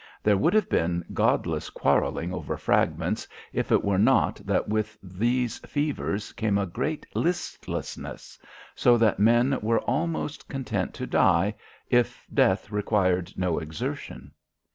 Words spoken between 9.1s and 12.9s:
men were almost content to die, if death